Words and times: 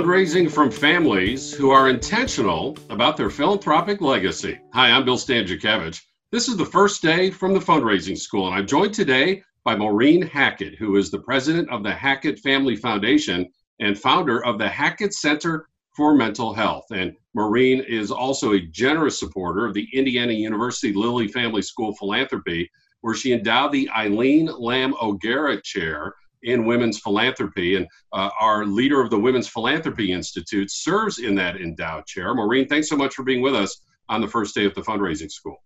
fundraising 0.00 0.50
from 0.50 0.70
families 0.70 1.52
who 1.52 1.68
are 1.68 1.90
intentional 1.90 2.74
about 2.88 3.18
their 3.18 3.28
philanthropic 3.28 4.00
legacy. 4.00 4.58
Hi, 4.72 4.90
I'm 4.90 5.04
Bill 5.04 5.18
Stanczykiewicz. 5.18 6.00
This 6.32 6.48
is 6.48 6.56
the 6.56 6.64
first 6.64 7.02
day 7.02 7.30
from 7.30 7.52
the 7.52 7.60
fundraising 7.60 8.16
school, 8.16 8.46
and 8.46 8.56
I'm 8.56 8.66
joined 8.66 8.94
today 8.94 9.42
by 9.62 9.76
Maureen 9.76 10.22
Hackett, 10.22 10.76
who 10.76 10.96
is 10.96 11.10
the 11.10 11.18
president 11.18 11.68
of 11.68 11.82
the 11.82 11.92
Hackett 11.92 12.38
Family 12.38 12.76
Foundation 12.76 13.46
and 13.80 13.98
founder 13.98 14.42
of 14.42 14.56
the 14.56 14.70
Hackett 14.70 15.12
Center 15.12 15.68
for 15.94 16.14
Mental 16.14 16.54
Health. 16.54 16.86
And 16.92 17.12
Maureen 17.34 17.84
is 17.86 18.10
also 18.10 18.54
a 18.54 18.60
generous 18.60 19.20
supporter 19.20 19.66
of 19.66 19.74
the 19.74 19.86
Indiana 19.92 20.32
University 20.32 20.94
Lilly 20.94 21.28
Family 21.28 21.60
School 21.60 21.94
Philanthropy, 21.96 22.70
where 23.02 23.14
she 23.14 23.34
endowed 23.34 23.72
the 23.72 23.90
Eileen 23.90 24.46
Lamb 24.46 24.94
O'Gara 25.02 25.60
Chair 25.60 26.14
in 26.42 26.66
women's 26.66 26.98
philanthropy. 26.98 27.76
And 27.76 27.86
uh, 28.12 28.30
our 28.40 28.64
leader 28.66 29.00
of 29.00 29.10
the 29.10 29.18
Women's 29.18 29.48
Philanthropy 29.48 30.12
Institute 30.12 30.70
serves 30.70 31.18
in 31.18 31.34
that 31.36 31.56
endowed 31.56 32.06
chair. 32.06 32.34
Maureen, 32.34 32.68
thanks 32.68 32.88
so 32.88 32.96
much 32.96 33.14
for 33.14 33.22
being 33.22 33.42
with 33.42 33.54
us 33.54 33.80
on 34.08 34.20
the 34.20 34.28
first 34.28 34.54
day 34.54 34.64
of 34.64 34.74
the 34.74 34.82
fundraising 34.82 35.30
school. 35.30 35.62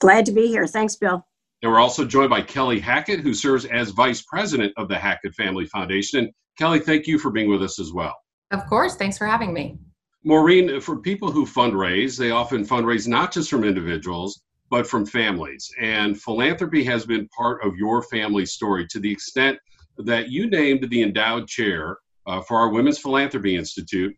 Glad 0.00 0.26
to 0.26 0.32
be 0.32 0.46
here. 0.46 0.66
Thanks, 0.66 0.96
Bill. 0.96 1.24
And 1.62 1.72
we're 1.72 1.80
also 1.80 2.04
joined 2.04 2.30
by 2.30 2.42
Kelly 2.42 2.78
Hackett, 2.78 3.20
who 3.20 3.32
serves 3.32 3.64
as 3.64 3.90
vice 3.90 4.22
president 4.22 4.72
of 4.76 4.88
the 4.88 4.98
Hackett 4.98 5.34
Family 5.34 5.66
Foundation. 5.66 6.20
And 6.20 6.30
Kelly, 6.58 6.78
thank 6.78 7.06
you 7.06 7.18
for 7.18 7.30
being 7.30 7.48
with 7.48 7.62
us 7.62 7.80
as 7.80 7.92
well. 7.92 8.14
Of 8.50 8.66
course. 8.66 8.96
Thanks 8.96 9.16
for 9.16 9.26
having 9.26 9.52
me. 9.52 9.78
Maureen, 10.24 10.80
for 10.80 10.98
people 10.98 11.30
who 11.30 11.46
fundraise, 11.46 12.18
they 12.18 12.30
often 12.30 12.64
fundraise 12.64 13.06
not 13.06 13.32
just 13.32 13.50
from 13.50 13.64
individuals, 13.64 14.42
but 14.70 14.86
from 14.86 15.04
families. 15.04 15.70
And 15.80 16.20
philanthropy 16.20 16.82
has 16.84 17.04
been 17.06 17.28
part 17.28 17.64
of 17.64 17.76
your 17.76 18.02
family 18.02 18.46
story 18.46 18.86
to 18.88 18.98
the 18.98 19.10
extent 19.10 19.58
that 19.98 20.30
you 20.30 20.48
named 20.48 20.88
the 20.88 21.02
endowed 21.02 21.48
chair 21.48 21.98
uh, 22.26 22.40
for 22.40 22.58
our 22.58 22.70
Women's 22.70 22.98
Philanthropy 22.98 23.56
Institute 23.56 24.14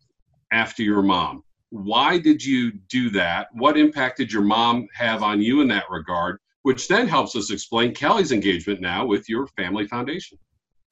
after 0.51 0.83
your 0.83 1.01
mom. 1.01 1.43
Why 1.69 2.17
did 2.17 2.43
you 2.43 2.71
do 2.89 3.09
that? 3.11 3.47
What 3.53 3.77
impact 3.77 4.17
did 4.17 4.31
your 4.31 4.43
mom 4.43 4.87
have 4.93 5.21
on 5.21 5.41
you 5.41 5.61
in 5.61 5.67
that 5.69 5.85
regard? 5.89 6.39
Which 6.63 6.87
then 6.87 7.07
helps 7.07 7.35
us 7.35 7.51
explain 7.51 7.93
Kelly's 7.93 8.31
engagement 8.31 8.81
now 8.81 9.05
with 9.05 9.27
your 9.29 9.47
family 9.47 9.87
foundation. 9.87 10.37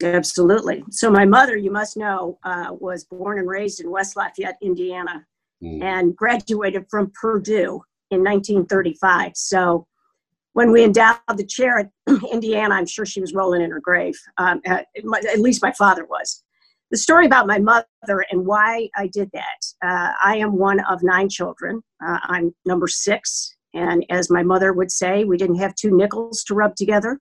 Absolutely. 0.02 0.84
So, 0.90 1.10
my 1.10 1.24
mother, 1.24 1.56
you 1.56 1.70
must 1.70 1.96
know, 1.96 2.38
uh, 2.44 2.68
was 2.78 3.04
born 3.04 3.38
and 3.38 3.48
raised 3.48 3.80
in 3.80 3.90
West 3.90 4.16
Lafayette, 4.16 4.58
Indiana, 4.60 5.24
mm. 5.62 5.82
and 5.82 6.14
graduated 6.14 6.86
from 6.90 7.10
Purdue 7.18 7.82
in 8.10 8.22
1935. 8.22 9.32
So, 9.34 9.86
when 10.56 10.72
we 10.72 10.84
endowed 10.84 11.18
the 11.36 11.44
chair 11.44 11.80
at 11.80 11.90
Indiana, 12.32 12.76
I'm 12.76 12.86
sure 12.86 13.04
she 13.04 13.20
was 13.20 13.34
rolling 13.34 13.60
in 13.60 13.70
her 13.70 13.78
grave. 13.78 14.18
Um, 14.38 14.62
at, 14.64 14.86
at, 14.96 15.38
least 15.38 15.62
my 15.62 15.70
father 15.72 16.06
was. 16.06 16.42
The 16.90 16.96
story 16.96 17.26
about 17.26 17.46
my 17.46 17.58
mother 17.58 18.24
and 18.30 18.46
why 18.46 18.88
I 18.96 19.08
did 19.08 19.28
that. 19.34 19.60
Uh, 19.84 20.12
I 20.24 20.38
am 20.38 20.56
one 20.56 20.80
of 20.88 21.02
nine 21.02 21.28
children. 21.28 21.82
Uh, 22.02 22.20
I'm 22.22 22.54
number 22.64 22.88
six. 22.88 23.54
And 23.74 24.06
as 24.08 24.30
my 24.30 24.42
mother 24.42 24.72
would 24.72 24.90
say, 24.90 25.24
we 25.24 25.36
didn't 25.36 25.58
have 25.58 25.74
two 25.74 25.94
nickels 25.94 26.42
to 26.44 26.54
rub 26.54 26.74
together. 26.74 27.20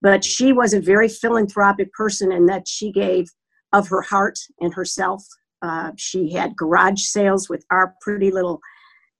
But 0.00 0.24
she 0.24 0.54
was 0.54 0.72
a 0.72 0.80
very 0.80 1.10
philanthropic 1.10 1.92
person 1.92 2.32
in 2.32 2.46
that 2.46 2.66
she 2.66 2.90
gave 2.90 3.26
of 3.74 3.88
her 3.88 4.00
heart 4.00 4.38
and 4.60 4.72
herself. 4.72 5.22
Uh, 5.60 5.90
she 5.98 6.32
had 6.32 6.56
garage 6.56 7.02
sales 7.02 7.50
with 7.50 7.66
our 7.70 7.94
pretty 8.00 8.30
little 8.30 8.62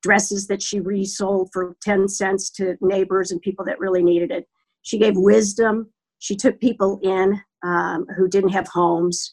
dresses 0.03 0.47
that 0.49 0.63
she 0.63 0.81
resold 0.81 1.51
for 1.53 1.77
10 1.83 2.09
cents 2.09 2.51
to 2.51 2.77
neighbors 2.81 3.31
and 3.31 3.41
people 3.41 3.65
that 3.65 3.79
really 3.79 4.03
needed 4.03 4.31
it. 4.31 4.47
She 4.83 4.99
gave 4.99 5.17
wisdom. 5.17 5.91
She 6.19 6.37
took 6.37 6.61
people 6.61 6.99
in 7.03 7.41
um, 7.63 8.07
who 8.17 8.29
didn't 8.29 8.51
have 8.51 8.69
homes. 8.69 9.33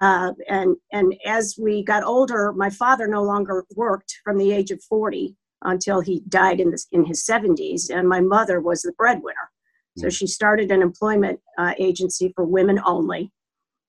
Uh, 0.00 0.32
and, 0.48 0.76
and 0.92 1.14
as 1.26 1.56
we 1.60 1.82
got 1.82 2.04
older, 2.04 2.52
my 2.52 2.70
father 2.70 3.06
no 3.06 3.22
longer 3.22 3.64
worked 3.76 4.20
from 4.24 4.38
the 4.38 4.52
age 4.52 4.70
of 4.70 4.82
40 4.84 5.36
until 5.62 6.00
he 6.00 6.22
died 6.28 6.60
in, 6.60 6.70
this, 6.70 6.86
in 6.92 7.04
his 7.04 7.24
70s, 7.24 7.90
and 7.90 8.08
my 8.08 8.20
mother 8.20 8.60
was 8.60 8.82
the 8.82 8.92
breadwinner. 8.92 9.50
So 9.98 10.06
hmm. 10.06 10.10
she 10.10 10.26
started 10.26 10.70
an 10.70 10.82
employment 10.82 11.40
uh, 11.58 11.74
agency 11.78 12.32
for 12.34 12.44
women 12.44 12.80
only 12.84 13.30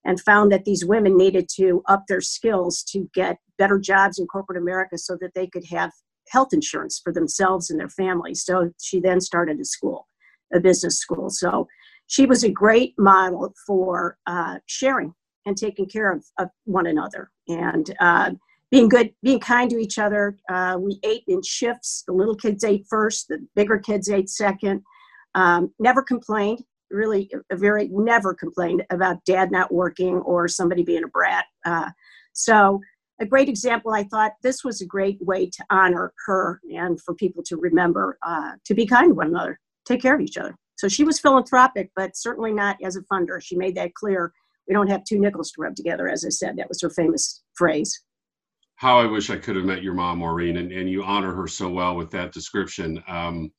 and 0.05 0.19
found 0.21 0.51
that 0.51 0.65
these 0.65 0.85
women 0.85 1.17
needed 1.17 1.49
to 1.55 1.83
up 1.87 2.03
their 2.07 2.21
skills 2.21 2.83
to 2.83 3.09
get 3.13 3.37
better 3.57 3.79
jobs 3.79 4.19
in 4.19 4.27
corporate 4.27 4.61
America 4.61 4.97
so 4.97 5.17
that 5.19 5.33
they 5.33 5.47
could 5.47 5.65
have 5.65 5.91
health 6.29 6.49
insurance 6.53 6.99
for 7.03 7.13
themselves 7.13 7.69
and 7.69 7.79
their 7.79 7.89
families. 7.89 8.43
So 8.43 8.71
she 8.81 8.99
then 8.99 9.21
started 9.21 9.59
a 9.59 9.65
school, 9.65 10.07
a 10.53 10.59
business 10.59 10.99
school. 10.99 11.29
So 11.29 11.67
she 12.07 12.25
was 12.25 12.43
a 12.43 12.49
great 12.49 12.93
model 12.97 13.53
for 13.65 14.17
uh, 14.27 14.59
sharing 14.65 15.13
and 15.45 15.57
taking 15.57 15.87
care 15.87 16.11
of, 16.11 16.25
of 16.37 16.49
one 16.65 16.87
another 16.87 17.31
and 17.47 17.95
uh, 17.99 18.31
being 18.71 18.89
good, 18.89 19.11
being 19.21 19.39
kind 19.39 19.69
to 19.69 19.77
each 19.77 19.99
other. 19.99 20.37
Uh, 20.49 20.77
we 20.79 20.99
ate 21.03 21.23
in 21.27 21.41
shifts. 21.43 22.03
The 22.07 22.13
little 22.13 22.35
kids 22.35 22.63
ate 22.63 22.85
first, 22.89 23.27
the 23.27 23.45
bigger 23.55 23.77
kids 23.77 24.09
ate 24.09 24.29
second. 24.29 24.81
Um, 25.35 25.73
never 25.79 26.01
complained, 26.01 26.63
really, 26.89 27.29
very 27.51 27.89
never 27.91 28.33
complained 28.33 28.83
about 28.89 29.23
dad 29.25 29.51
not 29.51 29.73
working 29.73 30.15
or 30.17 30.47
somebody 30.47 30.83
being 30.83 31.03
a 31.03 31.07
brat. 31.07 31.45
Uh, 31.65 31.89
so 32.33 32.81
a 33.19 33.25
great 33.25 33.49
example. 33.49 33.93
I 33.93 34.03
thought 34.03 34.33
this 34.43 34.63
was 34.63 34.81
a 34.81 34.85
great 34.85 35.17
way 35.21 35.49
to 35.49 35.65
honor 35.69 36.13
her 36.25 36.59
and 36.73 37.01
for 37.01 37.13
people 37.15 37.43
to 37.43 37.57
remember 37.57 38.17
uh, 38.23 38.53
to 38.65 38.73
be 38.73 38.85
kind 38.85 39.09
to 39.09 39.13
one 39.13 39.27
another, 39.27 39.59
take 39.85 40.01
care 40.01 40.15
of 40.15 40.21
each 40.21 40.37
other. 40.37 40.55
So 40.77 40.87
she 40.87 41.03
was 41.03 41.19
philanthropic, 41.19 41.91
but 41.95 42.17
certainly 42.17 42.51
not 42.51 42.77
as 42.83 42.97
a 42.97 43.01
funder. 43.03 43.41
She 43.41 43.55
made 43.55 43.75
that 43.75 43.93
clear. 43.93 44.33
We 44.67 44.73
don't 44.73 44.89
have 44.89 45.05
two 45.05 45.19
nickels 45.19 45.51
to 45.51 45.61
rub 45.61 45.75
together, 45.75 46.09
as 46.09 46.25
I 46.25 46.29
said. 46.29 46.57
That 46.57 46.67
was 46.67 46.81
her 46.81 46.89
famous 46.89 47.43
phrase. 47.53 48.01
How 48.75 48.99
I 48.99 49.05
wish 49.05 49.29
I 49.29 49.37
could 49.37 49.55
have 49.55 49.63
met 49.63 49.83
your 49.83 49.93
mom, 49.93 50.17
Maureen, 50.19 50.57
and, 50.57 50.71
and 50.71 50.89
you 50.89 51.03
honor 51.03 51.33
her 51.33 51.47
so 51.47 51.69
well 51.69 51.95
with 51.95 52.11
that 52.11 52.33
description. 52.33 53.01
Um, 53.07 53.51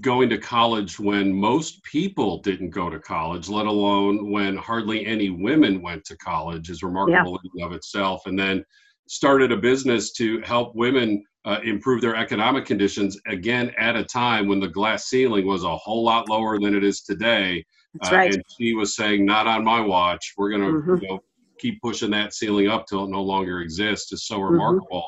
going 0.00 0.28
to 0.30 0.38
college 0.38 0.98
when 0.98 1.32
most 1.32 1.82
people 1.84 2.40
didn't 2.40 2.70
go 2.70 2.88
to 2.88 2.98
college, 2.98 3.48
let 3.48 3.66
alone 3.66 4.30
when 4.30 4.56
hardly 4.56 5.04
any 5.06 5.30
women 5.30 5.82
went 5.82 6.04
to 6.06 6.16
college, 6.16 6.70
is 6.70 6.82
remarkable 6.82 7.38
yeah. 7.54 7.66
of 7.66 7.72
itself. 7.72 8.22
And 8.26 8.38
then 8.38 8.64
started 9.08 9.52
a 9.52 9.56
business 9.56 10.12
to 10.12 10.40
help 10.40 10.74
women 10.74 11.24
uh, 11.44 11.60
improve 11.64 12.00
their 12.00 12.16
economic 12.16 12.64
conditions 12.64 13.18
again 13.26 13.72
at 13.78 13.96
a 13.96 14.04
time 14.04 14.48
when 14.48 14.58
the 14.58 14.68
glass 14.68 15.06
ceiling 15.06 15.46
was 15.46 15.62
a 15.62 15.76
whole 15.76 16.02
lot 16.02 16.28
lower 16.28 16.58
than 16.58 16.74
it 16.74 16.82
is 16.82 17.02
today. 17.02 17.64
That's 17.94 18.12
right. 18.12 18.32
Uh, 18.32 18.34
and 18.34 18.42
she 18.58 18.74
was 18.74 18.96
saying, 18.96 19.24
"Not 19.24 19.46
on 19.46 19.64
my 19.64 19.80
watch. 19.80 20.34
We're 20.36 20.50
going 20.50 20.62
to 20.62 20.80
mm-hmm. 20.80 21.02
you 21.02 21.08
know, 21.08 21.20
keep 21.58 21.80
pushing 21.80 22.10
that 22.10 22.34
ceiling 22.34 22.68
up 22.68 22.86
till 22.86 23.04
it 23.04 23.10
no 23.10 23.22
longer 23.22 23.60
exists." 23.60 24.12
Is 24.12 24.26
so 24.26 24.38
mm-hmm. 24.38 24.52
remarkable, 24.52 25.06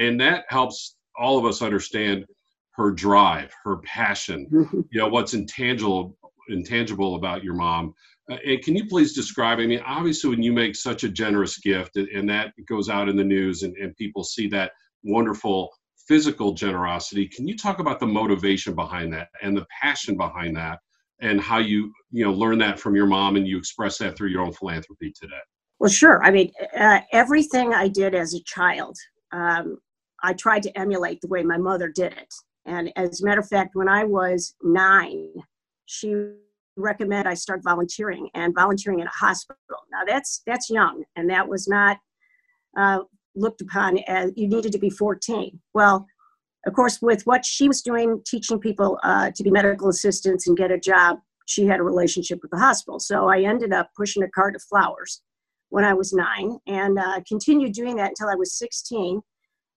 mm-hmm. 0.00 0.06
and 0.06 0.20
that 0.20 0.46
helps 0.48 0.96
all 1.18 1.38
of 1.38 1.44
us 1.44 1.60
understand 1.60 2.24
her 2.72 2.90
drive, 2.90 3.52
her 3.62 3.76
passion. 3.78 4.48
Mm-hmm. 4.50 4.80
You 4.90 5.00
know 5.00 5.08
what's 5.08 5.34
intangible 5.34 6.16
intangible 6.48 7.14
about 7.14 7.44
your 7.44 7.54
mom 7.54 7.94
uh, 8.30 8.36
and 8.46 8.62
can 8.62 8.74
you 8.74 8.86
please 8.86 9.14
describe? 9.14 9.58
I 9.58 9.66
mean, 9.66 9.82
obviously, 9.84 10.30
when 10.30 10.42
you 10.42 10.52
make 10.52 10.76
such 10.76 11.04
a 11.04 11.08
generous 11.08 11.58
gift 11.58 11.96
and 11.96 12.28
that 12.28 12.52
goes 12.66 12.88
out 12.88 13.08
in 13.08 13.16
the 13.16 13.24
news 13.24 13.62
and, 13.62 13.76
and 13.76 13.94
people 13.96 14.24
see 14.24 14.48
that 14.48 14.72
wonderful 15.02 15.70
physical 16.08 16.52
generosity, 16.52 17.28
can 17.28 17.46
you 17.46 17.56
talk 17.56 17.78
about 17.78 18.00
the 18.00 18.06
motivation 18.06 18.74
behind 18.74 19.12
that 19.12 19.28
and 19.42 19.56
the 19.56 19.66
passion 19.82 20.16
behind 20.16 20.56
that 20.56 20.78
and 21.20 21.40
how 21.40 21.58
you, 21.58 21.92
you 22.10 22.24
know, 22.24 22.32
learn 22.32 22.58
that 22.58 22.78
from 22.78 22.96
your 22.96 23.06
mom 23.06 23.36
and 23.36 23.46
you 23.46 23.58
express 23.58 23.98
that 23.98 24.16
through 24.16 24.28
your 24.28 24.42
own 24.42 24.52
philanthropy 24.52 25.12
today? 25.18 25.34
Well, 25.78 25.90
sure. 25.90 26.22
I 26.24 26.30
mean, 26.30 26.50
uh, 26.78 27.00
everything 27.12 27.74
I 27.74 27.88
did 27.88 28.14
as 28.14 28.34
a 28.34 28.42
child, 28.44 28.96
um, 29.32 29.78
I 30.22 30.32
tried 30.32 30.62
to 30.62 30.78
emulate 30.78 31.20
the 31.20 31.28
way 31.28 31.42
my 31.42 31.58
mother 31.58 31.92
did 31.94 32.12
it. 32.12 32.32
And 32.64 32.90
as 32.96 33.20
a 33.20 33.26
matter 33.26 33.40
of 33.40 33.48
fact, 33.48 33.74
when 33.74 33.88
I 33.88 34.04
was 34.04 34.54
nine, 34.62 35.28
she 35.84 36.14
recommend 36.76 37.28
I 37.28 37.34
start 37.34 37.62
volunteering 37.62 38.28
and 38.34 38.54
volunteering 38.54 39.00
in 39.00 39.06
a 39.06 39.10
hospital. 39.10 39.58
Now 39.90 40.04
that's 40.06 40.42
that's 40.46 40.70
young, 40.70 41.04
and 41.16 41.28
that 41.30 41.48
was 41.48 41.68
not 41.68 41.98
uh, 42.76 43.00
looked 43.34 43.60
upon 43.60 43.98
as 44.06 44.32
you 44.36 44.48
needed 44.48 44.72
to 44.72 44.78
be 44.78 44.90
14. 44.90 45.60
Well, 45.74 46.06
of 46.66 46.72
course, 46.72 47.00
with 47.02 47.22
what 47.24 47.44
she 47.44 47.68
was 47.68 47.82
doing, 47.82 48.22
teaching 48.26 48.58
people 48.58 48.98
uh, 49.02 49.30
to 49.34 49.42
be 49.42 49.50
medical 49.50 49.88
assistants 49.88 50.46
and 50.46 50.56
get 50.56 50.70
a 50.70 50.78
job, 50.78 51.18
she 51.46 51.66
had 51.66 51.80
a 51.80 51.82
relationship 51.82 52.40
with 52.42 52.50
the 52.50 52.58
hospital. 52.58 52.98
So 52.98 53.28
I 53.28 53.42
ended 53.42 53.72
up 53.72 53.90
pushing 53.96 54.22
a 54.22 54.30
cart 54.30 54.56
of 54.56 54.62
flowers 54.62 55.22
when 55.68 55.84
I 55.84 55.92
was 55.92 56.12
nine, 56.12 56.58
and 56.66 56.98
uh, 56.98 57.20
continued 57.26 57.72
doing 57.72 57.96
that 57.96 58.10
until 58.10 58.28
I 58.28 58.36
was 58.36 58.56
16 58.56 59.20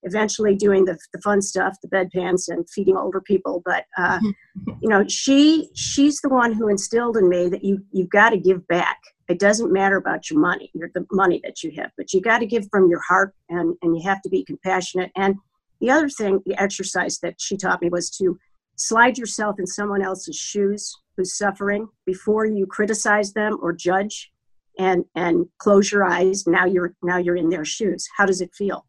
eventually 0.08 0.56
doing 0.56 0.86
the, 0.86 0.98
the 1.14 1.22
fun 1.22 1.42
stuff 1.42 1.76
the 1.84 1.90
bedpans 1.90 2.48
and 2.48 2.68
feeding 2.70 2.98
older 2.98 3.22
people 3.22 3.62
but 3.66 3.86
uh, 3.98 4.20
you 4.82 4.90
know 4.90 5.08
she 5.08 5.70
she's 5.76 6.20
the 6.22 6.30
one 6.30 6.54
who 6.54 6.68
instilled 6.68 7.18
in 7.18 7.30
me 7.30 7.50
that 7.50 7.64
you 7.64 7.80
you've 7.92 8.10
got 8.10 8.32
to 8.32 8.38
give 8.38 8.68
back. 8.68 8.98
It 9.30 9.40
doesn't 9.40 9.74
matter 9.74 9.98
about 9.98 10.30
your 10.30 10.40
money 10.40 10.72
your 10.74 10.90
the 10.96 11.06
money 11.12 11.40
that 11.44 11.62
you 11.64 11.72
have 11.78 11.92
but 11.98 12.14
you 12.14 12.22
got 12.22 12.40
to 12.40 12.46
give 12.46 12.68
from 12.72 12.90
your 12.90 13.02
heart 13.08 13.34
and 13.50 13.76
and 13.82 13.96
you 13.96 14.04
have 14.08 14.22
to 14.24 14.30
be 14.30 14.44
compassionate. 14.44 15.12
And 15.16 15.36
the 15.82 15.92
other 15.92 16.10
thing 16.10 16.42
the 16.46 16.60
exercise 16.62 17.20
that 17.20 17.36
she 17.38 17.58
taught 17.58 17.82
me 17.82 17.90
was 17.90 18.10
to 18.18 18.38
slide 18.78 19.18
yourself 19.18 19.60
in 19.60 19.68
someone 19.68 20.02
else's 20.02 20.36
shoes 20.36 20.96
who's 21.16 21.38
suffering 21.38 21.88
before 22.06 22.46
you 22.46 22.66
criticize 22.66 23.34
them 23.34 23.58
or 23.62 23.74
judge 23.74 24.32
and 24.80 25.04
and 25.16 25.46
close 25.58 25.92
your 25.92 26.06
eyes. 26.06 26.46
Now 26.48 26.66
you're 26.66 26.94
now 27.04 27.18
you're 27.18 27.36
in 27.36 27.50
their 27.50 27.66
shoes. 27.66 28.08
How 28.18 28.26
does 28.26 28.42
it 28.42 28.54
feel 28.56 28.87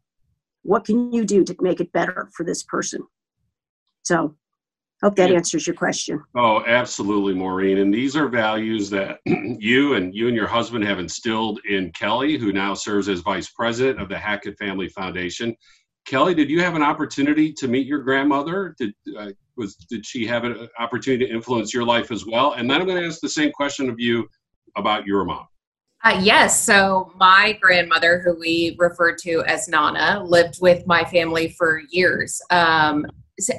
what 0.69 0.85
can 0.85 1.11
you 1.11 1.25
do 1.25 1.43
to 1.43 1.55
make 1.61 1.81
it 1.81 1.91
better 1.91 2.29
for 2.35 2.43
this 2.43 2.61
person? 2.61 3.01
So 4.03 4.35
hope 5.01 5.15
that 5.15 5.31
answers 5.31 5.65
your 5.65 5.75
question. 5.75 6.23
Oh 6.35 6.63
absolutely 6.63 7.33
maureen. 7.33 7.79
And 7.79 7.91
these 7.91 8.15
are 8.15 8.27
values 8.27 8.87
that 8.91 9.17
you 9.25 9.95
and 9.95 10.13
you 10.13 10.27
and 10.27 10.35
your 10.35 10.45
husband 10.47 10.83
have 10.85 10.99
instilled 10.99 11.59
in 11.67 11.91
kelly 11.93 12.37
who 12.37 12.53
now 12.53 12.75
serves 12.75 13.09
as 13.09 13.21
vice 13.21 13.49
president 13.49 13.99
of 13.99 14.09
the 14.09 14.17
hackett 14.17 14.59
family 14.59 14.89
foundation. 14.89 15.55
Kelly 16.05 16.35
did 16.35 16.51
you 16.51 16.61
have 16.61 16.75
an 16.75 16.83
opportunity 16.83 17.51
to 17.53 17.67
meet 17.67 17.87
your 17.87 18.03
grandmother? 18.03 18.75
Did 18.77 18.93
uh, 19.17 19.31
was 19.57 19.75
did 19.75 20.05
she 20.05 20.27
have 20.27 20.43
an 20.43 20.69
opportunity 20.77 21.25
to 21.25 21.31
influence 21.31 21.73
your 21.73 21.83
life 21.83 22.11
as 22.11 22.27
well? 22.27 22.53
And 22.53 22.69
then 22.69 22.79
i'm 22.79 22.87
going 22.87 23.01
to 23.01 23.07
ask 23.07 23.21
the 23.21 23.29
same 23.29 23.51
question 23.51 23.89
of 23.89 23.99
you 23.99 24.29
about 24.75 25.07
your 25.07 25.25
mom 25.25 25.47
uh, 26.03 26.19
yes. 26.21 26.63
So 26.63 27.11
my 27.17 27.57
grandmother, 27.61 28.19
who 28.19 28.39
we 28.39 28.75
refer 28.79 29.15
to 29.17 29.43
as 29.47 29.67
Nana, 29.67 30.23
lived 30.25 30.59
with 30.61 30.87
my 30.87 31.03
family 31.03 31.49
for 31.57 31.81
years. 31.89 32.41
Um, 32.51 33.05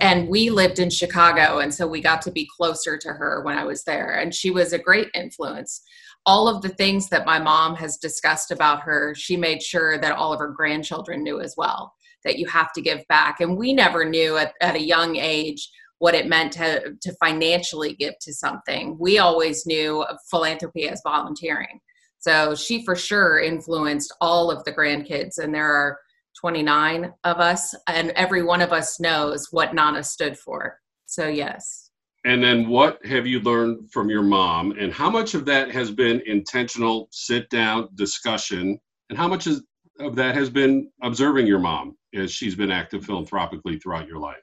and 0.01 0.29
we 0.29 0.51
lived 0.51 0.79
in 0.79 0.91
Chicago. 0.91 1.59
And 1.59 1.73
so 1.73 1.87
we 1.87 2.01
got 2.01 2.23
to 2.23 2.31
be 2.31 2.49
closer 2.57 2.99
to 2.99 3.09
her 3.09 3.43
when 3.45 3.57
I 3.57 3.65
was 3.65 3.85
there. 3.85 4.19
And 4.19 4.35
she 4.35 4.51
was 4.51 4.73
a 4.73 4.79
great 4.79 5.09
influence. 5.15 5.83
All 6.27 6.49
of 6.49 6.63
the 6.63 6.69
things 6.69 7.09
that 7.09 7.27
my 7.27 7.39
mom 7.39 7.77
has 7.77 7.97
discussed 7.97 8.51
about 8.51 8.81
her, 8.83 9.15
she 9.15 9.37
made 9.37 9.63
sure 9.63 9.99
that 9.99 10.13
all 10.13 10.33
of 10.33 10.39
her 10.39 10.49
grandchildren 10.49 11.23
knew 11.23 11.41
as 11.41 11.55
well 11.57 11.95
that 12.25 12.39
you 12.39 12.47
have 12.47 12.73
to 12.75 12.83
give 12.83 13.07
back. 13.09 13.41
And 13.41 13.57
we 13.57 13.73
never 13.73 14.05
knew 14.05 14.37
at, 14.37 14.53
at 14.61 14.77
a 14.77 14.83
young 14.83 15.17
age 15.17 15.71
what 15.99 16.15
it 16.15 16.29
meant 16.29 16.53
to, 16.53 16.95
to 17.01 17.15
financially 17.15 17.95
give 17.95 18.15
to 18.21 18.33
something. 18.35 18.97
We 18.99 19.19
always 19.19 19.65
knew 19.65 20.05
philanthropy 20.31 20.89
as 20.89 21.01
volunteering 21.03 21.81
so 22.21 22.55
she 22.55 22.85
for 22.85 22.95
sure 22.95 23.41
influenced 23.41 24.15
all 24.21 24.51
of 24.51 24.63
the 24.65 24.73
grandkids, 24.73 25.39
and 25.39 25.55
there 25.55 25.73
are 25.73 25.99
29 26.39 27.13
of 27.25 27.39
us, 27.39 27.75
and 27.89 28.11
every 28.11 28.43
one 28.43 28.61
of 28.61 28.73
us 28.73 29.01
knows 29.01 29.49
what 29.51 29.75
Nana 29.75 30.03
stood 30.03 30.39
for. 30.39 30.79
So, 31.07 31.27
yes. 31.29 31.91
And 32.25 32.45
then 32.45 32.69
what 32.69 33.05
have 33.07 33.27
you 33.27 33.41
learned 33.41 33.91
from 33.91 34.11
your 34.11 34.23
mom, 34.23 34.73
and 34.73 34.93
how 34.93 35.11
much 35.11 35.35
of 35.35 35.47
that 35.47 35.71
has 35.71 35.91
been 35.91 36.23
intentional 36.27 37.09
sit 37.11 37.49
down 37.49 37.89
discussion, 37.95 38.79
and 39.09 39.19
how 39.19 39.27
much 39.27 39.47
of 39.47 40.15
that 40.15 40.35
has 40.35 40.51
been 40.51 40.91
observing 41.03 41.47
your 41.47 41.59
mom 41.59 41.97
as 42.15 42.31
she's 42.31 42.55
been 42.55 42.71
active 42.71 43.05
philanthropically 43.05 43.79
throughout 43.79 44.07
your 44.07 44.19
life? 44.19 44.37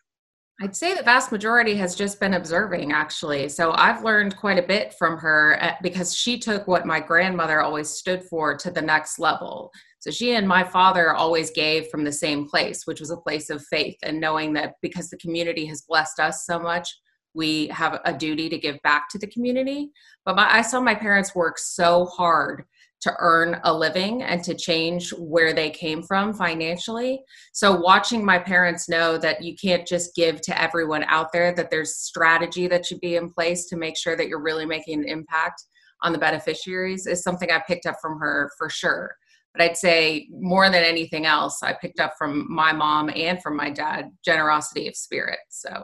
I'd 0.60 0.76
say 0.76 0.96
the 0.96 1.04
vast 1.04 1.32
majority 1.32 1.76
has 1.76 1.96
just 1.96 2.20
been 2.20 2.34
observing, 2.34 2.92
actually. 2.92 3.48
So 3.48 3.74
I've 3.74 4.04
learned 4.04 4.36
quite 4.38 4.58
a 4.58 4.68
bit 4.68 4.96
from 4.98 5.18
her 5.20 5.60
uh, 5.62 5.74
because 5.84 6.16
she 6.16 6.40
took 6.40 6.68
what 6.68 6.86
my 6.86 7.00
grandmother 7.00 7.62
always 7.62 7.90
stood 7.90 8.24
for 8.24 8.58
to 8.58 8.72
the 8.72 8.82
next 8.82 9.20
level. 9.20 9.72
So 10.00 10.10
she 10.10 10.34
and 10.34 10.48
my 10.48 10.64
father 10.64 11.14
always 11.14 11.52
gave 11.52 11.90
from 11.90 12.04
the 12.04 12.12
same 12.12 12.50
place, 12.50 12.88
which 12.88 13.00
was 13.00 13.12
a 13.12 13.18
place 13.18 13.52
of 13.52 13.64
faith 13.66 13.98
and 14.02 14.20
knowing 14.20 14.54
that 14.54 14.74
because 14.82 15.10
the 15.10 15.18
community 15.18 15.66
has 15.68 15.84
blessed 15.88 16.20
us 16.20 16.48
so 16.48 16.58
much, 16.58 16.90
we 17.36 17.68
have 17.68 18.02
a 18.04 18.18
duty 18.18 18.50
to 18.50 18.58
give 18.58 18.82
back 18.82 19.10
to 19.10 19.20
the 19.20 19.28
community. 19.28 19.92
But 20.26 20.38
my, 20.38 20.52
I 20.52 20.64
saw 20.64 20.82
my 20.82 20.96
parents 20.96 21.36
work 21.36 21.60
so 21.60 22.06
hard 22.06 22.64
to 23.02 23.14
earn 23.20 23.60
a 23.64 23.74
living 23.74 24.24
and 24.24 24.44
to 24.44 24.56
change 24.56 25.12
where 25.12 25.54
they 25.54 25.70
came 25.70 26.02
from 26.02 26.34
financially. 26.34 27.22
So, 27.54 27.76
watching 27.76 28.26
my 28.26 28.40
parents 28.40 28.90
know 28.90 29.18
that 29.18 29.44
you 29.44 29.56
can't 29.56 29.88
just 29.88 30.16
give 30.16 30.42
to 30.42 30.62
everyone 30.62 31.04
out 31.04 31.32
there, 31.32 31.54
that 31.54 31.70
there's 31.70 31.98
strategy 31.98 32.68
that 32.68 32.86
should 32.86 33.00
be 33.00 33.16
in 33.16 33.30
place 33.30 33.66
to 33.68 33.78
make 33.78 33.98
sure 33.98 34.16
that 34.16 34.28
you're 34.28 34.42
really 34.42 34.66
making 34.66 35.04
an 35.04 35.10
impact 35.10 35.64
on 36.04 36.12
the 36.12 36.20
beneficiaries 36.20 37.08
is 37.08 37.24
something 37.24 37.52
I 37.52 37.62
picked 37.68 37.86
up 37.86 37.98
from 38.02 38.20
her 38.20 38.52
for 38.58 38.70
sure. 38.70 39.16
But 39.54 39.64
I'd 39.64 39.78
say 39.78 40.28
more 40.32 40.70
than 40.70 40.84
anything 40.84 41.26
else, 41.26 41.64
I 41.64 41.74
picked 41.74 42.00
up 42.00 42.14
from 42.18 42.46
my 42.50 42.72
mom 42.72 43.10
and 43.16 43.42
from 43.42 43.56
my 43.56 43.72
dad 43.72 44.12
generosity 44.24 44.88
of 44.88 44.96
spirit. 44.96 45.40
So, 45.50 45.84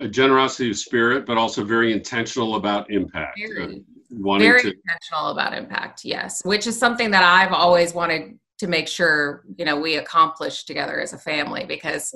a 0.00 0.08
generosity 0.08 0.70
of 0.70 0.76
spirit, 0.76 1.24
but 1.26 1.38
also 1.38 1.64
very 1.64 1.92
intentional 1.92 2.56
about 2.56 2.90
impact. 2.90 3.38
Very 3.38 3.82
wanting 4.18 4.48
very 4.48 4.62
to 4.62 4.68
intentional 4.68 5.28
about 5.28 5.56
impact 5.56 6.04
yes 6.04 6.42
which 6.44 6.66
is 6.66 6.78
something 6.78 7.10
that 7.10 7.22
i've 7.22 7.52
always 7.52 7.94
wanted 7.94 8.38
to 8.58 8.66
make 8.66 8.88
sure 8.88 9.44
you 9.58 9.64
know 9.64 9.78
we 9.78 9.96
accomplish 9.96 10.64
together 10.64 11.00
as 11.00 11.12
a 11.12 11.18
family 11.18 11.64
because 11.66 12.14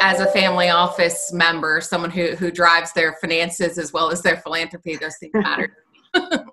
as 0.00 0.20
a 0.20 0.26
family 0.26 0.68
office 0.68 1.32
member 1.32 1.80
someone 1.80 2.10
who 2.10 2.36
who 2.36 2.50
drives 2.50 2.92
their 2.92 3.16
finances 3.20 3.78
as 3.78 3.92
well 3.92 4.10
as 4.10 4.22
their 4.22 4.36
philanthropy 4.38 4.96
those 4.96 5.16
things 5.18 5.32
matter. 5.34 5.76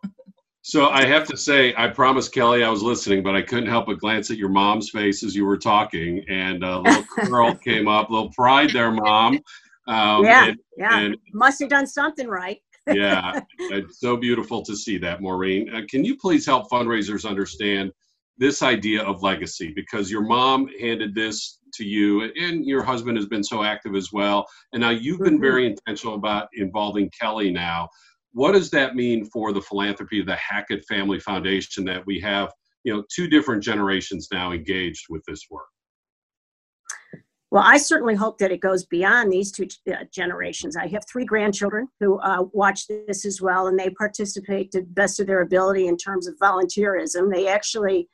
So 0.68 0.90
i 0.90 1.06
have 1.06 1.28
to 1.28 1.38
say 1.38 1.76
i 1.78 1.88
promised 1.88 2.34
kelly 2.34 2.64
i 2.64 2.70
was 2.70 2.82
listening 2.82 3.22
but 3.22 3.36
i 3.36 3.42
couldn't 3.44 3.70
help 3.70 3.86
but 3.86 4.00
glance 4.00 4.32
at 4.32 4.38
your 4.38 4.50
mom's 4.50 4.90
face 4.90 5.22
as 5.22 5.36
you 5.36 5.46
were 5.46 5.60
talking 5.60 6.26
and 6.28 6.64
a 6.64 6.80
little 6.80 7.04
curl 7.20 7.54
came 7.54 7.88
up 7.88 8.10
a 8.10 8.12
little 8.12 8.32
pride 8.32 8.72
there 8.72 8.90
mom. 8.90 9.36
Um, 9.88 10.26
yeah 10.26 10.48
and, 10.48 10.58
yeah. 10.76 10.98
and, 10.98 11.18
must 11.34 11.60
have 11.60 11.70
done 11.70 11.86
something 11.86 12.28
right 12.28 12.58
yeah, 12.88 13.40
it's 13.60 14.00
so 14.00 14.18
beautiful 14.18 14.64
to 14.64 14.76
see 14.76 14.98
that, 15.00 15.22
Maureen. 15.22 15.74
Uh, 15.74 15.82
can 15.90 16.04
you 16.04 16.18
please 16.18 16.46
help 16.46 16.70
fundraisers 16.70 17.28
understand 17.28 17.92
this 18.38 18.62
idea 18.62 19.02
of 19.04 19.24
legacy? 19.24 19.72
Because 19.76 20.12
your 20.12 20.22
mom 20.22 20.68
handed 20.80 21.16
this 21.16 21.60
to 21.76 21.86
you, 21.86 22.24
and 22.40 22.66
your 22.66 22.84
husband 22.84 23.18
has 23.18 23.26
been 23.26 23.44
so 23.44 23.64
active 23.64 23.96
as 23.96 24.12
well. 24.12 24.46
And 24.74 24.82
now 24.82 24.92
you've 24.92 25.20
been 25.20 25.36
mm-hmm. 25.36 25.44
very 25.44 25.66
intentional 25.66 26.16
about 26.16 26.48
involving 26.54 27.10
Kelly 27.20 27.52
now. 27.52 27.90
What 28.34 28.52
does 28.52 28.70
that 28.72 28.96
mean 28.96 29.26
for 29.26 29.54
the 29.54 29.62
philanthropy 29.62 30.20
of 30.20 30.26
the 30.26 30.36
Hackett 30.36 30.84
Family 30.88 31.20
Foundation 31.20 31.86
that 31.86 32.06
we 32.06 32.20
have, 32.20 32.52
you 32.84 32.94
know, 32.94 33.04
two 33.14 33.28
different 33.28 33.64
generations 33.64 34.28
now 34.32 34.52
engaged 34.52 35.06
with 35.10 35.24
this 35.26 35.46
work? 35.50 35.68
Well, 37.56 37.64
I 37.66 37.78
certainly 37.78 38.16
hope 38.16 38.38
that 38.40 38.52
it 38.52 38.60
goes 38.60 38.84
beyond 38.84 39.32
these 39.32 39.50
two 39.50 39.66
uh, 39.90 40.04
generations. 40.12 40.76
I 40.76 40.88
have 40.88 41.04
three 41.10 41.24
grandchildren 41.24 41.88
who 42.02 42.20
uh, 42.20 42.44
watch 42.52 42.86
this 42.86 43.24
as 43.24 43.42
well, 43.42 43.68
and 43.68 43.80
they 43.80 43.92
participate 43.92 44.72
to 44.72 44.82
the 44.82 44.88
best 44.88 45.22
of 45.22 45.28
their 45.28 45.40
ability 45.40 45.88
in 45.88 45.96
terms 45.96 46.28
of 46.28 46.36
volunteerism. 46.38 47.34
They 47.34 47.48
actually 47.48 48.10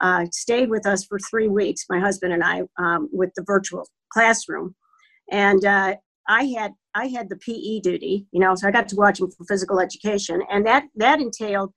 uh, 0.00 0.24
stayed 0.32 0.70
with 0.70 0.86
us 0.86 1.04
for 1.04 1.18
three 1.18 1.46
weeks, 1.46 1.84
my 1.90 2.00
husband 2.00 2.32
and 2.32 2.42
I, 2.42 2.62
um, 2.78 3.10
with 3.12 3.34
the 3.36 3.44
virtual 3.46 3.86
classroom. 4.10 4.74
And 5.30 5.62
uh, 5.62 5.96
I 6.26 6.44
had 6.58 6.72
I 6.94 7.08
had 7.08 7.28
the 7.28 7.36
PE 7.36 7.80
duty, 7.80 8.26
you 8.32 8.40
know, 8.40 8.54
so 8.54 8.66
I 8.66 8.70
got 8.70 8.88
to 8.88 8.96
watch 8.96 9.18
them 9.18 9.30
for 9.30 9.44
physical 9.44 9.78
education, 9.78 10.40
and 10.50 10.64
that 10.64 10.84
that 10.94 11.20
entailed 11.20 11.70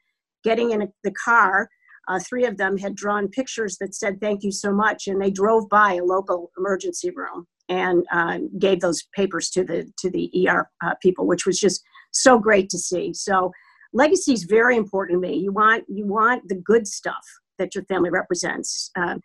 getting 0.45 0.71
in 0.71 0.87
the 1.03 1.11
car 1.11 1.67
uh, 2.09 2.19
three 2.19 2.45
of 2.45 2.57
them 2.57 2.77
had 2.77 2.95
drawn 2.95 3.27
pictures 3.27 3.77
that 3.77 3.95
said 3.95 4.19
thank 4.19 4.43
you 4.43 4.51
so 4.51 4.73
much 4.73 5.07
and 5.07 5.21
they 5.21 5.31
drove 5.31 5.69
by 5.69 5.93
a 5.93 6.03
local 6.03 6.51
emergency 6.57 7.11
room 7.11 7.45
and 7.69 8.03
uh, 8.11 8.39
gave 8.57 8.81
those 8.81 9.03
papers 9.15 9.49
to 9.51 9.63
the 9.63 9.89
to 9.97 10.09
the 10.09 10.29
er 10.49 10.69
uh, 10.83 10.95
people 11.01 11.25
which 11.27 11.45
was 11.45 11.59
just 11.59 11.83
so 12.11 12.39
great 12.39 12.69
to 12.69 12.77
see. 12.77 13.13
So 13.13 13.51
legacy 13.93 14.33
is 14.33 14.43
very 14.43 14.75
important 14.75 15.21
to 15.21 15.29
me. 15.29 15.37
You 15.37 15.51
want 15.51 15.85
you 15.87 16.05
want 16.05 16.47
the 16.47 16.55
good 16.55 16.87
stuff 16.87 17.25
that 17.57 17.75
your 17.75 17.85
family 17.85 18.09
represents 18.09 18.91
uh, 18.97 19.15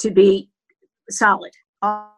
to 0.00 0.10
be 0.10 0.50
solid 1.10 1.52
all, 1.80 2.12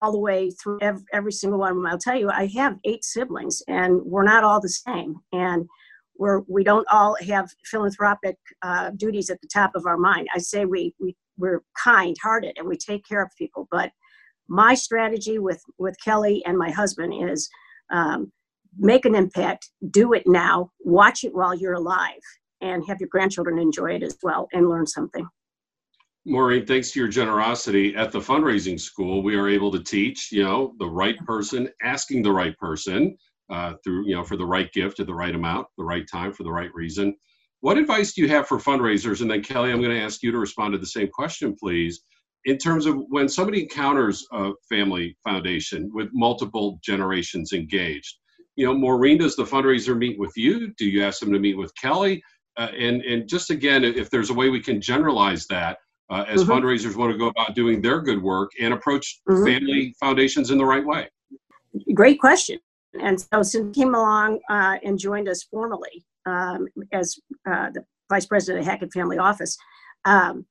all 0.00 0.12
the 0.12 0.18
way 0.18 0.50
through 0.50 0.78
every, 0.80 1.02
every 1.12 1.32
single 1.32 1.58
one 1.58 1.72
of 1.72 1.76
them. 1.76 1.86
I'll 1.86 1.98
tell 1.98 2.16
you 2.16 2.30
i 2.30 2.46
have 2.56 2.78
eight 2.84 3.04
siblings 3.04 3.62
and 3.68 4.00
we're 4.04 4.24
not 4.24 4.44
all 4.44 4.60
the 4.60 4.68
same. 4.68 5.16
And 5.32 5.66
we're, 6.18 6.40
we 6.48 6.64
don't 6.64 6.86
all 6.90 7.16
have 7.26 7.50
philanthropic 7.64 8.36
uh, 8.62 8.90
duties 8.96 9.30
at 9.30 9.40
the 9.40 9.48
top 9.48 9.72
of 9.74 9.86
our 9.86 9.96
mind. 9.96 10.28
I 10.34 10.38
say 10.38 10.64
we, 10.64 10.94
we, 11.00 11.16
we're 11.38 11.62
kind 11.82 12.16
hearted 12.22 12.56
and 12.56 12.66
we 12.66 12.76
take 12.76 13.06
care 13.06 13.22
of 13.22 13.30
people. 13.36 13.68
But 13.70 13.90
my 14.48 14.74
strategy 14.74 15.38
with, 15.38 15.62
with 15.78 15.96
Kelly 16.02 16.42
and 16.46 16.56
my 16.56 16.70
husband 16.70 17.12
is 17.30 17.48
um, 17.90 18.32
make 18.78 19.04
an 19.04 19.14
impact, 19.14 19.70
do 19.90 20.12
it 20.12 20.24
now, 20.26 20.70
watch 20.80 21.24
it 21.24 21.34
while 21.34 21.54
you're 21.54 21.74
alive, 21.74 22.20
and 22.60 22.84
have 22.86 23.00
your 23.00 23.08
grandchildren 23.08 23.58
enjoy 23.58 23.94
it 23.94 24.02
as 24.02 24.16
well 24.22 24.48
and 24.52 24.68
learn 24.68 24.86
something. 24.86 25.26
Maureen, 26.28 26.66
thanks 26.66 26.90
to 26.90 26.98
your 26.98 27.08
generosity 27.08 27.94
at 27.94 28.10
the 28.10 28.18
fundraising 28.18 28.80
school, 28.80 29.22
we 29.22 29.36
are 29.36 29.48
able 29.48 29.70
to 29.70 29.80
teach, 29.80 30.32
you 30.32 30.42
know, 30.42 30.74
the 30.78 30.86
right 30.86 31.16
person 31.24 31.68
asking 31.82 32.22
the 32.22 32.32
right 32.32 32.56
person 32.58 33.16
uh, 33.50 33.74
through, 33.84 34.06
you 34.08 34.14
know, 34.14 34.24
for 34.24 34.36
the 34.36 34.44
right 34.44 34.72
gift 34.72 35.00
at 35.00 35.06
the 35.06 35.14
right 35.14 35.34
amount, 35.34 35.66
the 35.78 35.84
right 35.84 36.06
time 36.10 36.32
for 36.32 36.42
the 36.42 36.52
right 36.52 36.72
reason. 36.74 37.14
What 37.60 37.78
advice 37.78 38.12
do 38.12 38.22
you 38.22 38.28
have 38.28 38.46
for 38.46 38.58
fundraisers? 38.58 39.22
And 39.22 39.30
then 39.30 39.42
Kelly, 39.42 39.72
I'm 39.72 39.80
going 39.80 39.96
to 39.96 40.02
ask 40.02 40.22
you 40.22 40.30
to 40.30 40.38
respond 40.38 40.72
to 40.72 40.78
the 40.78 40.86
same 40.86 41.08
question, 41.08 41.56
please. 41.58 42.00
In 42.44 42.58
terms 42.58 42.86
of 42.86 42.96
when 43.08 43.28
somebody 43.28 43.62
encounters 43.62 44.26
a 44.32 44.52
family 44.68 45.16
foundation 45.24 45.90
with 45.92 46.08
multiple 46.12 46.78
generations 46.82 47.52
engaged, 47.52 48.18
you 48.54 48.66
know, 48.66 48.74
Maureen, 48.74 49.18
does 49.18 49.36
the 49.36 49.44
fundraiser 49.44 49.96
meet 49.96 50.18
with 50.18 50.32
you? 50.36 50.72
Do 50.78 50.86
you 50.86 51.04
ask 51.04 51.20
them 51.20 51.32
to 51.32 51.38
meet 51.38 51.56
with 51.56 51.74
Kelly? 51.74 52.22
Uh, 52.56 52.68
and 52.78 53.02
and 53.02 53.28
just 53.28 53.50
again, 53.50 53.84
if 53.84 54.10
there's 54.10 54.30
a 54.30 54.34
way 54.34 54.48
we 54.48 54.60
can 54.60 54.80
generalize 54.80 55.46
that 55.48 55.78
uh, 56.10 56.24
as 56.28 56.42
mm-hmm. 56.42 56.52
fundraisers 56.52 56.96
want 56.96 57.12
to 57.12 57.18
go 57.18 57.26
about 57.26 57.54
doing 57.54 57.82
their 57.82 58.00
good 58.00 58.22
work 58.22 58.52
and 58.60 58.72
approach 58.72 59.20
mm-hmm. 59.28 59.44
family 59.44 59.94
foundations 60.00 60.50
in 60.50 60.58
the 60.58 60.64
right 60.64 60.86
way. 60.86 61.08
Great 61.94 62.18
question. 62.18 62.58
And 63.00 63.20
so 63.20 63.64
he 63.64 63.70
came 63.72 63.94
along 63.94 64.40
uh, 64.48 64.76
and 64.82 64.98
joined 64.98 65.28
us 65.28 65.42
formally 65.44 66.04
um, 66.26 66.66
as 66.92 67.18
uh, 67.48 67.70
the 67.70 67.84
vice 68.10 68.26
president 68.26 68.60
of 68.60 68.66
Hackett 68.66 68.92
Family 68.92 69.18
Office. 69.18 69.56
Um, 70.04 70.46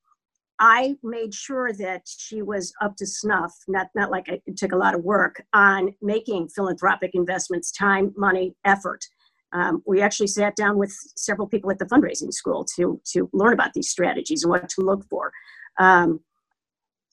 I 0.59 0.95
made 1.03 1.33
sure 1.33 1.73
that 1.73 2.03
she 2.05 2.41
was 2.41 2.73
up 2.81 2.95
to 2.97 3.05
snuff, 3.05 3.53
not, 3.67 3.87
not 3.93 4.09
like 4.09 4.27
it 4.29 4.41
took 4.55 4.71
a 4.71 4.77
lot 4.77 4.95
of 4.95 5.03
work 5.03 5.43
on 5.53 5.93
making 6.01 6.47
philanthropic 6.49 7.11
investments, 7.13 7.71
time, 7.71 8.13
money, 8.15 8.55
effort. 8.63 9.03
Um, 9.51 9.83
we 9.85 10.01
actually 10.01 10.27
sat 10.27 10.55
down 10.55 10.77
with 10.77 10.95
several 11.15 11.47
people 11.47 11.71
at 11.71 11.79
the 11.79 11.85
fundraising 11.85 12.31
school 12.31 12.65
to, 12.75 13.01
to 13.13 13.29
learn 13.33 13.53
about 13.53 13.73
these 13.73 13.89
strategies 13.89 14.43
and 14.43 14.51
what 14.51 14.69
to 14.69 14.81
look 14.81 15.05
for. 15.09 15.31
Um, 15.77 16.21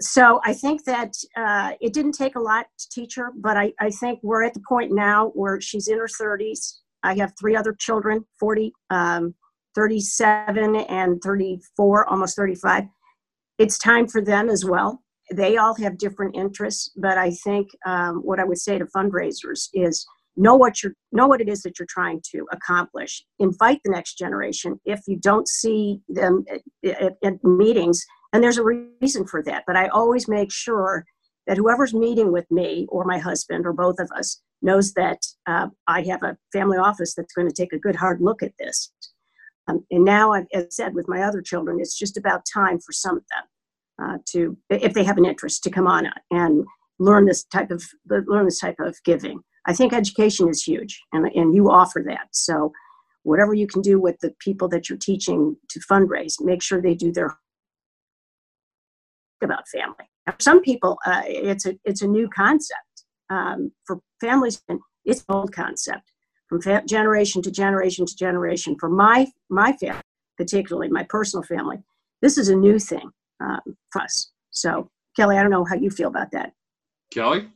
so 0.02 0.40
I 0.44 0.52
think 0.54 0.84
that 0.84 1.14
uh, 1.36 1.72
it 1.80 1.92
didn't 1.92 2.12
take 2.12 2.36
a 2.36 2.40
lot 2.40 2.66
to 2.78 2.88
teach 2.90 3.14
her, 3.16 3.32
but 3.36 3.56
I, 3.56 3.72
I 3.80 3.90
think 3.90 4.20
we're 4.22 4.44
at 4.44 4.54
the 4.54 4.62
point 4.68 4.92
now 4.92 5.28
where 5.34 5.60
she's 5.60 5.88
in 5.88 5.98
her 5.98 6.08
30s. 6.08 6.78
I 7.02 7.16
have 7.16 7.32
three 7.38 7.56
other 7.56 7.74
children 7.78 8.24
40, 8.38 8.72
um, 8.90 9.34
37, 9.74 10.76
and 10.76 11.20
34, 11.22 12.08
almost 12.08 12.36
35 12.36 12.84
it's 13.58 13.78
time 13.78 14.08
for 14.08 14.20
them 14.20 14.48
as 14.48 14.64
well. 14.64 15.02
They 15.32 15.56
all 15.56 15.74
have 15.76 15.98
different 15.98 16.36
interests, 16.36 16.90
but 16.96 17.16
I 17.16 17.30
think 17.30 17.68
um, 17.86 18.16
what 18.16 18.40
I 18.40 18.44
would 18.44 18.58
say 18.58 18.78
to 18.78 18.86
fundraisers 18.86 19.68
is 19.72 20.04
know 20.36 20.56
what 20.56 20.82
you're 20.82 20.94
know 21.12 21.26
what 21.26 21.40
it 21.40 21.48
is 21.48 21.62
that 21.62 21.78
you're 21.78 21.86
trying 21.88 22.20
to 22.32 22.46
accomplish. 22.52 23.24
Invite 23.38 23.80
the 23.84 23.92
next 23.92 24.14
generation. 24.18 24.80
If 24.84 25.00
you 25.06 25.18
don't 25.18 25.46
see 25.46 26.00
them 26.08 26.44
at, 26.50 26.60
at, 27.02 27.12
at 27.22 27.44
meetings, 27.44 28.04
and 28.32 28.42
there's 28.42 28.58
a 28.58 28.64
reason 28.64 29.26
for 29.26 29.42
that, 29.44 29.64
but 29.66 29.76
I 29.76 29.88
always 29.88 30.28
make 30.28 30.50
sure 30.50 31.04
that 31.46 31.56
whoever's 31.56 31.92
meeting 31.92 32.32
with 32.32 32.50
me 32.50 32.86
or 32.88 33.04
my 33.04 33.18
husband 33.18 33.66
or 33.66 33.72
both 33.72 33.98
of 33.98 34.10
us 34.16 34.40
knows 34.62 34.92
that 34.94 35.18
uh, 35.46 35.66
I 35.88 36.02
have 36.02 36.22
a 36.22 36.36
family 36.52 36.78
office 36.78 37.14
that's 37.14 37.34
going 37.34 37.48
to 37.48 37.54
take 37.54 37.72
a 37.72 37.78
good 37.78 37.96
hard 37.96 38.20
look 38.20 38.42
at 38.42 38.52
this. 38.58 38.92
Um, 39.68 39.84
and 39.90 40.04
now, 40.04 40.32
I've, 40.32 40.46
as 40.52 40.64
I 40.64 40.68
said, 40.70 40.94
with 40.94 41.08
my 41.08 41.22
other 41.22 41.42
children, 41.42 41.78
it's 41.80 41.98
just 41.98 42.16
about 42.16 42.42
time 42.52 42.78
for 42.80 42.92
some 42.92 43.16
of 43.16 43.24
them 43.30 44.06
uh, 44.06 44.18
to, 44.30 44.56
if 44.70 44.92
they 44.94 45.04
have 45.04 45.18
an 45.18 45.24
interest, 45.24 45.62
to 45.64 45.70
come 45.70 45.86
on 45.86 46.08
and 46.30 46.64
learn 46.98 47.26
this 47.26 47.44
type 47.44 47.70
of 47.70 47.84
learn 48.08 48.44
this 48.44 48.60
type 48.60 48.76
of 48.80 48.96
giving. 49.04 49.40
I 49.66 49.72
think 49.72 49.92
education 49.92 50.48
is 50.48 50.62
huge, 50.62 51.00
and 51.12 51.26
and 51.34 51.54
you 51.54 51.70
offer 51.70 52.02
that. 52.06 52.28
So, 52.32 52.72
whatever 53.22 53.54
you 53.54 53.68
can 53.68 53.82
do 53.82 54.00
with 54.00 54.18
the 54.20 54.34
people 54.40 54.68
that 54.68 54.88
you're 54.88 54.98
teaching 54.98 55.56
to 55.70 55.80
fundraise, 55.80 56.34
make 56.40 56.62
sure 56.62 56.82
they 56.82 56.94
do 56.94 57.12
their 57.12 57.36
about 59.42 59.68
family. 59.68 60.08
For 60.26 60.36
some 60.40 60.60
people, 60.60 60.98
uh, 61.06 61.22
it's 61.26 61.66
a 61.66 61.74
it's 61.84 62.02
a 62.02 62.06
new 62.06 62.28
concept. 62.28 63.04
Um, 63.30 63.72
for 63.86 64.00
families, 64.20 64.62
it's 65.04 65.20
an 65.20 65.34
old 65.34 65.52
concept 65.52 66.12
from 66.48 66.60
fa- 66.60 66.82
generation 66.86 67.42
to 67.42 67.50
generation 67.50 68.06
to 68.06 68.16
generation. 68.16 68.76
For 68.78 68.88
my 68.88 69.26
my 69.50 69.72
family, 69.74 70.02
particularly 70.36 70.88
my 70.88 71.04
personal 71.04 71.42
family, 71.42 71.78
this 72.20 72.38
is 72.38 72.48
a 72.48 72.56
new 72.56 72.78
thing 72.78 73.10
um, 73.40 73.60
for 73.90 74.02
us. 74.02 74.30
So, 74.50 74.90
Kelly, 75.16 75.38
I 75.38 75.42
don't 75.42 75.50
know 75.50 75.64
how 75.64 75.76
you 75.76 75.90
feel 75.90 76.08
about 76.08 76.30
that. 76.32 76.52
Kelly? 77.12 77.48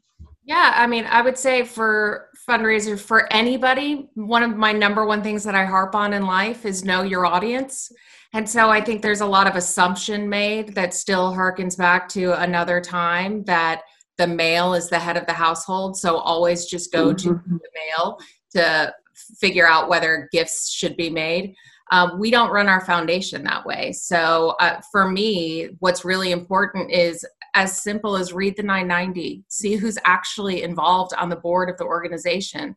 Yeah, 0.47 0.75
I 0.77 0.87
mean, 0.87 1.07
I 1.07 1.23
would 1.23 1.37
say 1.37 1.65
for 1.65 2.31
fundraiser 2.49 2.99
for 2.99 3.31
anybody, 3.33 4.09
one 4.15 4.45
of 4.45 4.57
my 4.57 4.71
number 4.71 5.05
one 5.05 5.21
things 5.21 5.43
that 5.43 5.57
I 5.57 5.65
harp 5.65 5.97
on 5.97 6.13
in 6.13 6.25
life 6.25 6.65
is 6.65 6.85
know 6.85 7.03
your 7.03 7.27
audience. 7.27 7.91
And 8.33 8.49
so 8.49 8.71
I 8.71 8.81
think 8.81 9.03
there's 9.03 9.23
a 9.23 9.27
lot 9.27 9.49
of 9.49 9.57
assumption 9.57 10.29
made 10.29 10.75
that 10.77 10.95
still 10.95 11.33
harkens 11.33 11.77
back 11.77 12.09
to 12.11 12.41
another 12.41 12.81
time 12.81 13.43
that 13.45 13.83
the 14.19 14.27
male 14.29 14.75
is 14.75 14.89
the 14.89 15.01
head 15.01 15.17
of 15.17 15.27
the 15.27 15.33
household. 15.33 15.97
So 15.97 16.17
always 16.17 16.67
just 16.67 16.93
go 16.93 17.09
mm-hmm. 17.09 17.29
to 17.29 17.43
the 17.45 17.69
male 17.75 18.19
to 18.53 18.95
figure 19.41 19.67
out 19.67 19.89
whether 19.89 20.29
gifts 20.31 20.71
should 20.71 20.97
be 20.97 21.11
made. 21.11 21.57
Um, 21.91 22.21
we 22.21 22.31
don't 22.31 22.51
run 22.51 22.69
our 22.69 22.85
foundation 22.85 23.43
that 23.45 23.67
way. 23.67 23.93
So 23.93 24.55
uh, 24.61 24.81
for 24.93 25.09
me, 25.09 25.71
what's 25.81 26.05
really 26.05 26.31
important 26.31 26.93
is 26.93 27.25
as 27.57 27.83
simple 27.83 28.17
as 28.17 28.35
read 28.35 28.55
the 28.55 28.63
990, 28.63 29.43
see 29.49 29.77
who's 29.77 29.99
actually 30.05 30.63
involved 30.63 31.15
on 31.15 31.31
the 31.31 31.37
board 31.37 31.71
of 31.71 31.79
the 31.79 31.85
organization, 31.85 32.77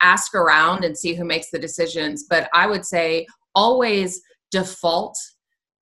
ask 0.00 0.34
around 0.34 0.84
and 0.84 0.96
see 0.96 1.14
who 1.14 1.24
makes 1.24 1.50
the 1.50 1.58
decisions. 1.58 2.24
But 2.30 2.48
I 2.54 2.68
would 2.68 2.86
say 2.86 3.26
always 3.54 4.22
default 4.52 5.18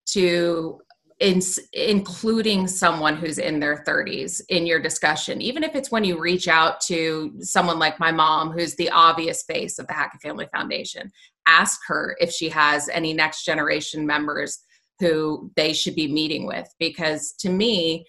to 0.07 0.81
in, 1.19 1.39
including 1.73 2.67
someone 2.67 3.15
who's 3.15 3.37
in 3.37 3.59
their 3.59 3.83
30s 3.87 4.41
in 4.49 4.65
your 4.65 4.81
discussion, 4.81 5.39
even 5.39 5.63
if 5.63 5.75
it's 5.75 5.91
when 5.91 6.03
you 6.03 6.19
reach 6.19 6.47
out 6.47 6.81
to 6.81 7.31
someone 7.41 7.77
like 7.77 7.99
my 7.99 8.11
mom, 8.11 8.51
who's 8.51 8.75
the 8.75 8.89
obvious 8.89 9.43
face 9.43 9.77
of 9.77 9.85
the 9.85 9.93
Hackett 9.93 10.21
Family 10.21 10.47
Foundation. 10.51 11.11
Ask 11.45 11.79
her 11.85 12.17
if 12.19 12.31
she 12.31 12.49
has 12.49 12.89
any 12.89 13.13
next 13.13 13.45
generation 13.45 14.07
members 14.07 14.61
who 14.99 15.51
they 15.55 15.73
should 15.73 15.95
be 15.95 16.11
meeting 16.11 16.47
with, 16.47 16.67
because 16.79 17.33
to 17.33 17.49
me, 17.49 18.03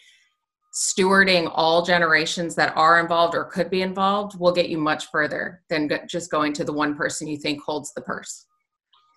stewarding 0.72 1.50
all 1.54 1.82
generations 1.82 2.54
that 2.54 2.74
are 2.76 2.98
involved 2.98 3.34
or 3.34 3.44
could 3.44 3.68
be 3.68 3.82
involved 3.82 4.38
will 4.38 4.52
get 4.52 4.68
you 4.68 4.78
much 4.78 5.06
further 5.10 5.62
than 5.68 5.90
just 6.08 6.30
going 6.30 6.52
to 6.54 6.64
the 6.64 6.72
one 6.72 6.96
person 6.96 7.28
you 7.28 7.36
think 7.36 7.62
holds 7.62 7.92
the 7.92 8.00
purse. 8.00 8.46